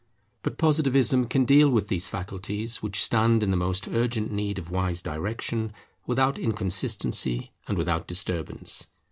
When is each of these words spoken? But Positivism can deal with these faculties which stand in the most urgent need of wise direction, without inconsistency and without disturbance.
But 0.41 0.57
Positivism 0.57 1.25
can 1.27 1.45
deal 1.45 1.69
with 1.69 1.87
these 1.87 2.07
faculties 2.07 2.81
which 2.81 2.99
stand 3.03 3.43
in 3.43 3.51
the 3.51 3.55
most 3.55 3.87
urgent 3.87 4.31
need 4.31 4.57
of 4.57 4.71
wise 4.71 4.99
direction, 5.03 5.71
without 6.07 6.39
inconsistency 6.39 7.51
and 7.67 7.77
without 7.77 8.07
disturbance. 8.07 8.87